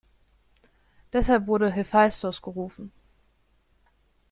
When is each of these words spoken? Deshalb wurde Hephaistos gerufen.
Deshalb 1.13 1.45
wurde 1.45 1.69
Hephaistos 1.71 2.41
gerufen. 2.41 2.91